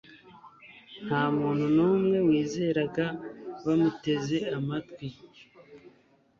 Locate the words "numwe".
1.75-2.17